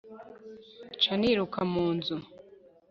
nca 0.97 1.13
niruka 1.19 1.59
mu 1.71 1.85
nzu 1.95 2.15